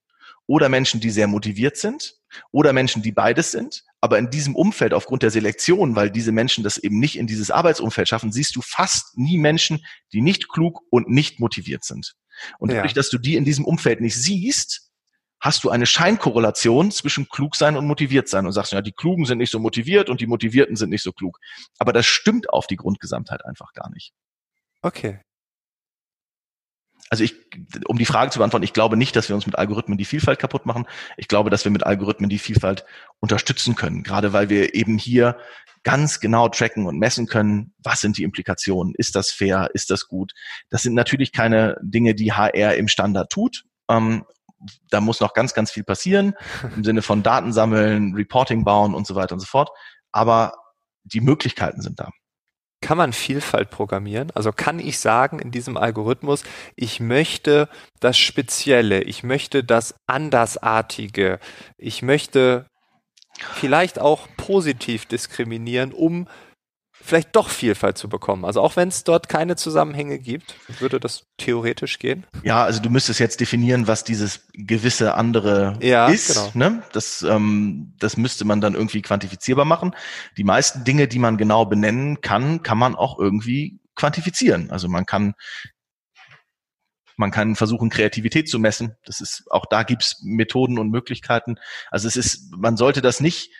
[0.48, 2.21] oder Menschen, die sehr motiviert sind
[2.52, 3.84] oder Menschen, die beides sind.
[4.00, 7.52] Aber in diesem Umfeld, aufgrund der Selektion, weil diese Menschen das eben nicht in dieses
[7.52, 12.15] Arbeitsumfeld schaffen, siehst du fast nie Menschen, die nicht klug und nicht motiviert sind.
[12.58, 14.91] Und dadurch, dass du die in diesem Umfeld nicht siehst,
[15.39, 19.26] hast du eine Scheinkorrelation zwischen klug sein und motiviert sein und sagst, ja, die Klugen
[19.26, 21.39] sind nicht so motiviert und die Motivierten sind nicht so klug.
[21.80, 24.13] Aber das stimmt auf die Grundgesamtheit einfach gar nicht.
[24.84, 25.20] Okay.
[27.12, 27.36] Also ich,
[27.88, 30.39] um die Frage zu beantworten, ich glaube nicht, dass wir uns mit Algorithmen die Vielfalt
[30.39, 30.86] kaputt machen.
[31.17, 32.86] Ich glaube, dass wir mit Algorithmen die Vielfalt
[33.19, 35.38] unterstützen können, gerade weil wir eben hier
[35.84, 40.08] ganz genau tracken und messen können, was sind die Implikationen, ist das fair, ist das
[40.08, 40.32] gut.
[40.69, 43.65] Das sind natürlich keine Dinge, die HR im Standard tut.
[43.89, 44.24] Ähm,
[44.89, 46.34] da muss noch ganz, ganz viel passieren
[46.78, 49.69] im Sinne von Daten sammeln, Reporting bauen und so weiter und so fort.
[50.13, 50.54] Aber
[51.04, 52.10] die Möglichkeiten sind da.
[52.82, 54.32] Kann man Vielfalt programmieren?
[54.34, 56.44] Also kann ich sagen in diesem Algorithmus,
[56.76, 61.39] ich möchte das Spezielle, ich möchte das Andersartige,
[61.78, 62.65] ich möchte
[63.54, 66.28] vielleicht auch positiv diskriminieren, um
[67.02, 68.46] vielleicht doch Vielfalt zu bekommen.
[68.46, 72.26] Also auch wenn es dort keine Zusammenhänge gibt, würde das theoretisch gehen?
[72.44, 76.36] Ja, also du müsstest jetzt definieren, was dieses gewisse andere ja, ist.
[76.36, 76.52] Genau.
[76.54, 76.84] Ne?
[76.94, 79.96] Das, ähm, das müsste man dann irgendwie quantifizierbar machen.
[80.38, 84.72] Die meisten Dinge, die man genau benennen kann, kann man auch irgendwie quantifizieren.
[84.72, 85.34] Also man kann
[87.18, 88.96] man kann versuchen, Kreativität zu messen.
[89.06, 91.58] Das ist, auch da gibt's Methoden und Möglichkeiten.
[91.92, 93.52] Also es ist, man sollte das nicht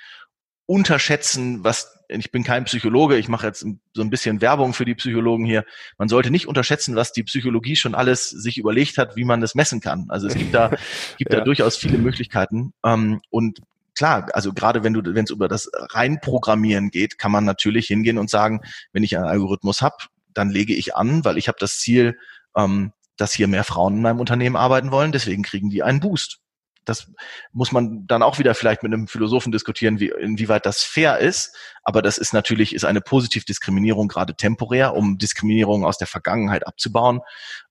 [0.72, 4.96] unterschätzen, was ich bin kein Psychologe, ich mache jetzt so ein bisschen Werbung für die
[4.96, 5.66] Psychologen hier.
[5.98, 9.54] Man sollte nicht unterschätzen, was die Psychologie schon alles sich überlegt hat, wie man das
[9.54, 10.06] messen kann.
[10.08, 10.70] Also es gibt da,
[11.18, 11.40] gibt ja.
[11.40, 12.74] da durchaus viele Möglichkeiten.
[12.86, 13.60] Ähm, und
[13.96, 18.18] klar, also gerade wenn du, wenn es über das Reinprogrammieren geht, kann man natürlich hingehen
[18.18, 18.62] und sagen,
[18.94, 19.98] wenn ich einen Algorithmus habe,
[20.34, 22.18] dann lege ich an, weil ich habe das Ziel,
[22.56, 26.40] ähm, dass hier mehr Frauen in meinem Unternehmen arbeiten wollen, deswegen kriegen die einen Boost
[26.86, 27.12] das
[27.52, 31.56] muss man dann auch wieder vielleicht mit einem Philosophen diskutieren, wie, inwieweit das fair ist.
[31.84, 37.22] Aber das ist natürlich, ist eine Positivdiskriminierung gerade temporär, um Diskriminierung aus der Vergangenheit abzubauen.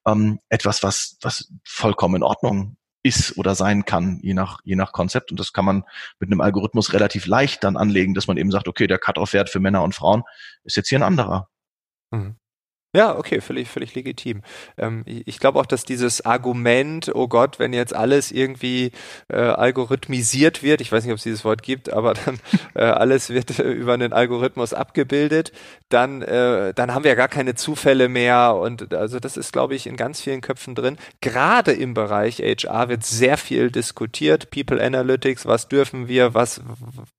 [0.07, 4.93] Ähm, etwas, was, was vollkommen in Ordnung ist oder sein kann, je nach, je nach
[4.93, 5.31] Konzept.
[5.31, 5.85] Und das kann man
[6.19, 9.61] mit einem Algorithmus relativ leicht dann anlegen, dass man eben sagt, okay, der Cut-off-Wert für
[9.61, 10.23] Männer und Frauen
[10.65, 11.49] ist jetzt hier ein anderer.
[12.11, 12.37] Mhm.
[12.93, 14.43] Ja, okay, völlig, völlig legitim.
[14.77, 18.91] Ähm, ich glaube auch, dass dieses Argument, oh Gott, wenn jetzt alles irgendwie
[19.29, 22.41] äh, algorithmisiert wird, ich weiß nicht, ob es dieses Wort gibt, aber dann
[22.75, 25.53] äh, alles wird äh, über einen Algorithmus abgebildet,
[25.89, 28.57] dann, äh, dann haben wir ja gar keine Zufälle mehr.
[28.57, 30.97] Und also das ist, glaube ich, in ganz vielen Köpfen drin.
[31.21, 34.51] Gerade im Bereich HR wird sehr viel diskutiert.
[34.51, 36.61] People Analytics, was dürfen wir, was,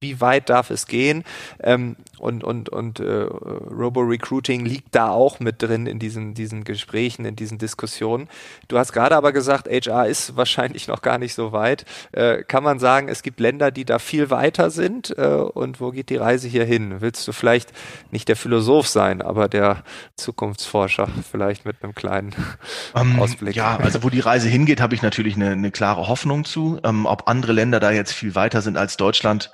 [0.01, 1.23] wie weit darf es gehen?
[1.63, 7.25] Ähm, und und, und äh, Robo-Recruiting liegt da auch mit drin in diesen, diesen Gesprächen,
[7.25, 8.27] in diesen Diskussionen.
[8.67, 11.85] Du hast gerade aber gesagt, HR ist wahrscheinlich noch gar nicht so weit.
[12.11, 15.17] Äh, kann man sagen, es gibt Länder, die da viel weiter sind?
[15.17, 17.01] Äh, und wo geht die Reise hier hin?
[17.01, 17.71] Willst du vielleicht
[18.11, 19.83] nicht der Philosoph sein, aber der
[20.15, 22.33] Zukunftsforscher, vielleicht mit einem kleinen
[22.95, 23.55] ähm, Ausblick?
[23.55, 26.79] Ja, also wo die Reise hingeht, habe ich natürlich eine, eine klare Hoffnung zu.
[26.83, 29.51] Ähm, ob andere Länder da jetzt viel weiter sind als Deutschland,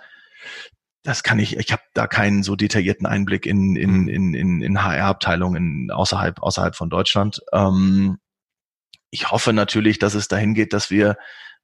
[1.07, 4.07] das kann ich, ich habe da keinen so detaillierten Einblick in, in, mhm.
[4.09, 7.41] in, in, in HR-Abteilungen außerhalb, außerhalb von Deutschland.
[7.53, 8.17] Ähm,
[9.09, 11.17] ich hoffe natürlich, dass es dahin geht, dass wir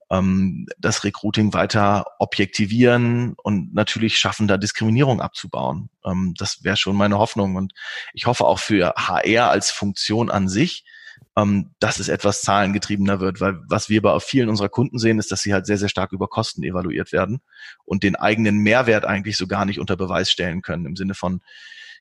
[0.09, 5.89] ähm, das Recruiting weiter objektivieren und natürlich schaffen, da Diskriminierung abzubauen.
[6.05, 7.57] Ähm, das wäre schon meine Hoffnung.
[7.57, 7.73] Und
[8.13, 10.85] ich hoffe auch für HR als Funktion an sich,
[11.35, 15.31] ähm, dass es etwas zahlengetriebener wird, weil was wir bei vielen unserer Kunden sehen, ist,
[15.31, 17.41] dass sie halt sehr, sehr stark über Kosten evaluiert werden
[17.85, 21.41] und den eigenen Mehrwert eigentlich so gar nicht unter Beweis stellen können im Sinne von,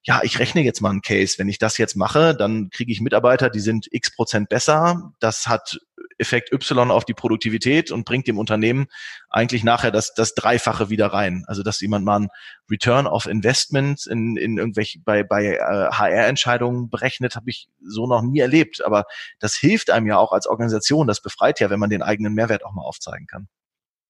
[0.04, 1.36] ja, ich rechne jetzt mal einen Case.
[1.38, 5.12] Wenn ich das jetzt mache, dann kriege ich Mitarbeiter, die sind x Prozent besser.
[5.20, 5.78] Das hat
[6.18, 8.86] Effekt Y auf die Produktivität und bringt dem Unternehmen
[9.30, 11.44] eigentlich nachher das, das Dreifache wieder rein.
[11.46, 12.28] Also dass jemand mal ein
[12.70, 18.22] Return of Investment in, in irgendwelche bei, bei äh, HR-Entscheidungen berechnet, habe ich so noch
[18.22, 18.84] nie erlebt.
[18.84, 19.04] Aber
[19.40, 21.06] das hilft einem ja auch als Organisation.
[21.06, 23.48] Das befreit ja, wenn man den eigenen Mehrwert auch mal aufzeigen kann.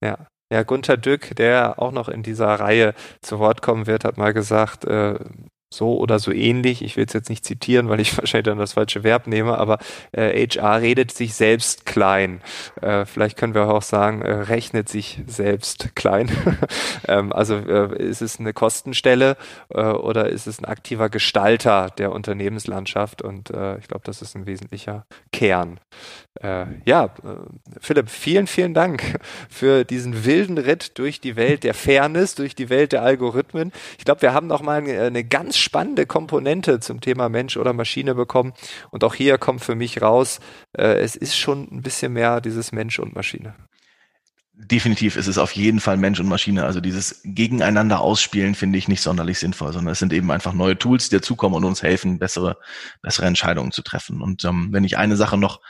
[0.03, 4.19] Ja, ja, Gunther Dück, der auch noch in dieser Reihe zu Wort kommen wird, hat
[4.19, 5.19] mal gesagt, äh,
[5.73, 6.83] so oder so ähnlich.
[6.83, 9.79] Ich will es jetzt nicht zitieren, weil ich wahrscheinlich dann das falsche Verb nehme, aber
[10.13, 12.41] äh, HR redet sich selbst klein.
[12.81, 16.31] Äh, vielleicht können wir auch sagen, äh, rechnet sich selbst klein.
[17.09, 19.37] ähm, also äh, ist es eine Kostenstelle
[19.71, 23.23] äh, oder ist es ein aktiver Gestalter der Unternehmenslandschaft?
[23.23, 25.07] Und äh, ich glaube, das ist ein wesentlicher
[25.43, 25.81] Kern.
[26.41, 27.11] Äh, ja, äh,
[27.81, 29.19] Philipp, vielen, vielen Dank
[29.51, 33.73] für diesen wilden Ritt durch die Welt der Fairness, durch die Welt der Algorithmen.
[33.99, 37.73] Ich glaube, wir haben noch mal eine, eine ganz spannende Komponente zum Thema Mensch oder
[37.73, 38.53] Maschine bekommen.
[38.93, 40.39] Und auch hier kommt für mich raus,
[40.79, 43.55] äh, es ist schon ein bisschen mehr dieses Mensch und Maschine.
[44.55, 46.65] Definitiv ist es auf jeden Fall Mensch und Maschine.
[46.65, 50.79] Also dieses Gegeneinander ausspielen finde ich nicht sonderlich sinnvoll, sondern es sind eben einfach neue
[50.79, 52.59] Tools, die dazukommen und uns helfen, bessere,
[53.01, 54.21] bessere Entscheidungen zu treffen.
[54.21, 55.61] Und ähm, wenn ich eine Sache noch,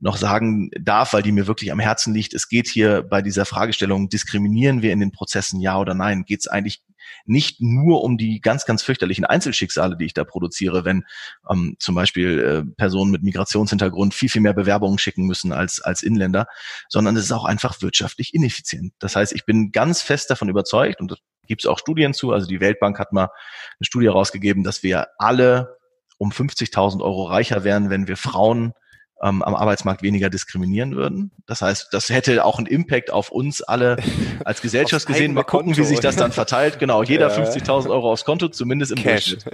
[0.00, 3.44] noch sagen darf, weil die mir wirklich am Herzen liegt, es geht hier bei dieser
[3.46, 6.82] Fragestellung, diskriminieren wir in den Prozessen ja oder nein, geht es eigentlich
[7.24, 11.04] nicht nur um die ganz, ganz fürchterlichen Einzelschicksale, die ich da produziere, wenn
[11.50, 16.02] ähm, zum Beispiel äh, Personen mit Migrationshintergrund viel, viel mehr Bewerbungen schicken müssen als, als
[16.02, 16.46] Inländer,
[16.88, 18.94] sondern es ist auch einfach wirtschaftlich ineffizient.
[18.98, 22.32] Das heißt, ich bin ganz fest davon überzeugt, und da gibt es auch Studien zu,
[22.32, 25.76] also die Weltbank hat mal eine Studie herausgegeben, dass wir alle
[26.18, 28.74] um 50.000 Euro reicher wären, wenn wir Frauen
[29.22, 31.30] ähm, am Arbeitsmarkt weniger diskriminieren würden.
[31.46, 33.96] Das heißt, das hätte auch einen Impact auf uns alle
[34.44, 35.32] als Gesellschaft gesehen.
[35.34, 35.80] Mal gucken, Konto.
[35.80, 36.80] wie sich das dann verteilt.
[36.80, 37.44] Genau, jeder ja.
[37.44, 39.36] 50.000 Euro aufs Konto, zumindest im Cash.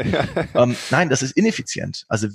[0.55, 2.05] Ähm, nein, das ist ineffizient.
[2.09, 2.29] Also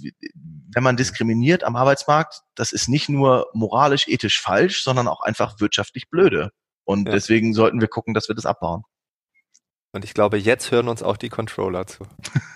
[0.74, 5.60] wenn man diskriminiert am Arbeitsmarkt, das ist nicht nur moralisch, ethisch falsch, sondern auch einfach
[5.60, 6.52] wirtschaftlich blöde.
[6.84, 7.14] Und ja.
[7.14, 8.84] deswegen sollten wir gucken, dass wir das abbauen.
[9.96, 12.04] Und ich glaube, jetzt hören uns auch die Controller zu.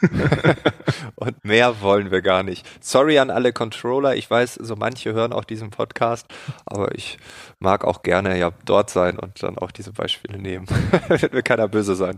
[1.16, 2.68] und mehr wollen wir gar nicht.
[2.84, 4.16] Sorry an alle Controller.
[4.16, 6.26] Ich weiß, so manche hören auch diesen Podcast,
[6.66, 7.20] aber ich
[7.60, 10.66] mag auch gerne ja dort sein und dann auch diese Beispiele nehmen.
[11.10, 12.18] Wird mir keiner böse sein.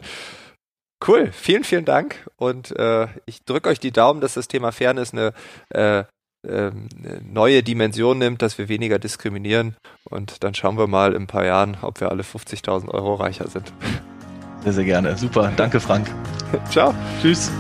[1.05, 5.13] Cool, vielen, vielen Dank und äh, ich drücke euch die Daumen, dass das Thema Fairness
[5.13, 5.33] eine,
[5.69, 6.03] äh,
[6.47, 6.71] äh,
[7.23, 9.75] neue Dimension nimmt, dass wir weniger diskriminieren
[10.09, 13.47] und dann schauen wir mal in ein paar Jahren, ob wir alle 50.000 Euro reicher
[13.47, 13.73] sind.
[14.63, 15.17] Sehr, sehr gerne.
[15.17, 15.51] Super.
[15.55, 16.11] Danke, Frank.
[16.69, 16.93] Ciao.
[17.21, 17.51] Tschüss.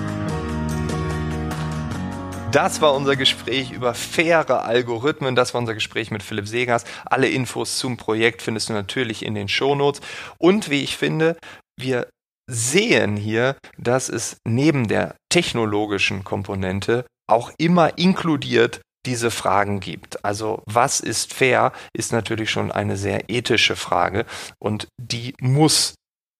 [2.51, 5.35] Das war unser Gespräch über faire Algorithmen.
[5.35, 6.83] Das war unser Gespräch mit Philipp Segers.
[7.05, 10.01] Alle Infos zum Projekt findest du natürlich in den Shownotes.
[10.39, 11.37] Und wie ich finde,
[11.79, 12.07] wir
[12.49, 20.25] sehen hier, dass es neben der technologischen Komponente auch immer inkludiert diese Fragen gibt.
[20.25, 24.25] Also was ist fair, ist natürlich schon eine sehr ethische Frage
[24.59, 25.93] und die muss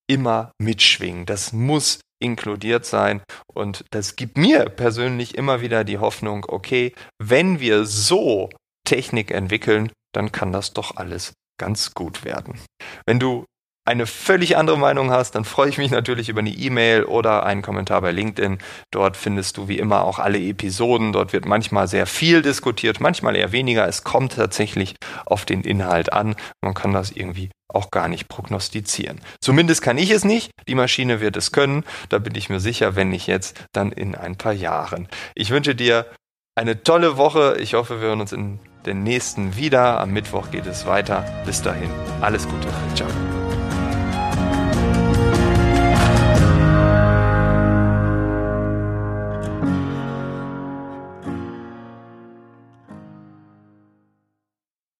[0.09, 1.25] immer mitschwingen.
[1.25, 3.21] Das muss inkludiert sein.
[3.53, 8.49] Und das gibt mir persönlich immer wieder die Hoffnung, okay, wenn wir so
[8.85, 12.59] Technik entwickeln, dann kann das doch alles ganz gut werden.
[13.05, 13.45] Wenn du
[13.89, 17.63] eine völlig andere Meinung hast, dann freue ich mich natürlich über eine E-Mail oder einen
[17.63, 18.59] Kommentar bei LinkedIn.
[18.91, 21.11] Dort findest du wie immer auch alle Episoden.
[21.11, 23.87] Dort wird manchmal sehr viel diskutiert, manchmal eher weniger.
[23.87, 26.35] Es kommt tatsächlich auf den Inhalt an.
[26.61, 29.21] Man kann das irgendwie auch gar nicht prognostizieren.
[29.41, 30.51] Zumindest kann ich es nicht.
[30.67, 31.83] Die Maschine wird es können.
[32.09, 35.07] Da bin ich mir sicher, wenn nicht jetzt, dann in ein paar Jahren.
[35.33, 36.05] Ich wünsche dir
[36.55, 37.57] eine tolle Woche.
[37.59, 39.99] Ich hoffe, wir hören uns in den nächsten wieder.
[39.99, 41.25] Am Mittwoch geht es weiter.
[41.45, 41.89] Bis dahin,
[42.21, 42.67] alles Gute.
[42.93, 43.07] Ciao.